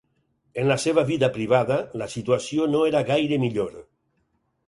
En 0.61 0.69
la 0.69 0.77
seva 0.83 1.03
vida 1.09 1.29
privada, 1.35 1.77
la 2.03 2.07
situació 2.15 2.67
no 2.77 2.81
era 2.93 3.05
gaire 3.13 3.39
millor. 3.47 3.77